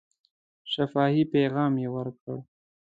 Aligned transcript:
شفاهي 0.71 1.23
پیغام 1.33 1.73
یې 1.83 1.87
ورکړ. 1.95 2.37